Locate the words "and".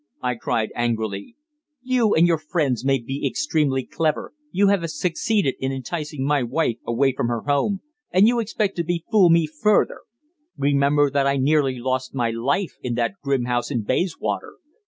2.15-2.25, 8.09-8.27